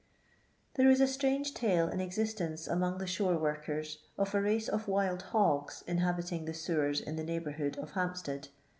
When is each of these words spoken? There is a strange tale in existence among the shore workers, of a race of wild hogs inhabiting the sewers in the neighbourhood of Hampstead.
There 0.77 0.89
is 0.89 0.99
a 0.99 1.05
strange 1.05 1.53
tale 1.53 1.87
in 1.87 2.01
existence 2.01 2.67
among 2.67 2.97
the 2.97 3.05
shore 3.05 3.37
workers, 3.37 3.99
of 4.17 4.33
a 4.33 4.41
race 4.41 4.67
of 4.67 4.87
wild 4.87 5.21
hogs 5.21 5.83
inhabiting 5.85 6.45
the 6.45 6.55
sewers 6.55 6.99
in 6.99 7.17
the 7.17 7.23
neighbourhood 7.23 7.77
of 7.77 7.91
Hampstead. 7.91 8.47